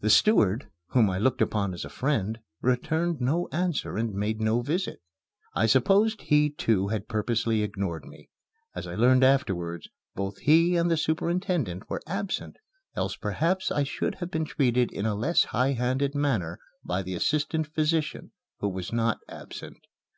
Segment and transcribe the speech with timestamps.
[0.00, 4.62] The steward, whom I looked upon as a friend, returned no answer and made no
[4.62, 5.02] visit.
[5.54, 8.30] I supposed he, too, had purposely ignored me.
[8.74, 12.56] As I learned afterwards, both he and the superintendent were absent,
[12.96, 17.12] else perhaps I should have been treated in a less high handed manner by the
[17.12, 18.30] assistant physician,
[18.60, 19.76] who was not absent.